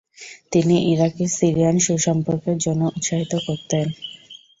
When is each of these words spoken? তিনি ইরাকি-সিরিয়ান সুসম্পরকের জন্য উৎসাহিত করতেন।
তিনি 0.51 0.75
ইরাকি-সিরিয়ান 0.91 1.75
সুসম্পরকের 1.85 2.57
জন্য 2.57 2.81
উৎসাহিত 2.89 3.33
করতেন। 3.47 3.85